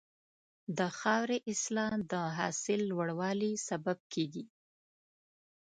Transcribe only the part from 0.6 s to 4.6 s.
د خاورې اصلاح د حاصل لوړوالي سبب کېږي.